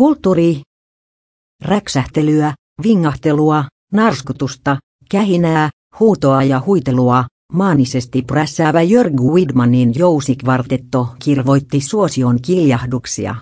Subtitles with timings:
[0.00, 0.60] Kulttuuri.
[1.64, 4.76] Räksähtelyä, vingahtelua, narskutusta,
[5.10, 7.24] kähinää, huutoa ja huitelua.
[7.52, 13.34] Maanisesti prässäävä Jörg Widmanin jousikvartetto kirvoitti suosion kiljahduksia.